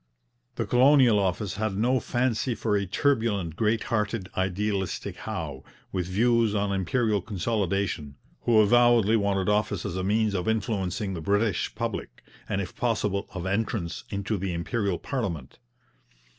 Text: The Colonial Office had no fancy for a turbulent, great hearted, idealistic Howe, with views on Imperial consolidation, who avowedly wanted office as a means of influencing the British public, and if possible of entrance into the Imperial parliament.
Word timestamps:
The 0.55 0.65
Colonial 0.65 1.19
Office 1.19 1.57
had 1.57 1.77
no 1.77 1.99
fancy 1.99 2.55
for 2.55 2.75
a 2.75 2.87
turbulent, 2.87 3.55
great 3.55 3.83
hearted, 3.93 4.29
idealistic 4.35 5.15
Howe, 5.15 5.63
with 5.91 6.07
views 6.07 6.55
on 6.55 6.71
Imperial 6.71 7.21
consolidation, 7.21 8.15
who 8.41 8.57
avowedly 8.61 9.15
wanted 9.15 9.47
office 9.47 9.85
as 9.85 9.95
a 9.95 10.03
means 10.03 10.33
of 10.33 10.47
influencing 10.47 11.13
the 11.13 11.21
British 11.21 11.75
public, 11.75 12.23
and 12.49 12.61
if 12.61 12.75
possible 12.75 13.27
of 13.35 13.45
entrance 13.45 14.03
into 14.09 14.39
the 14.39 14.53
Imperial 14.55 14.97
parliament. 14.97 15.59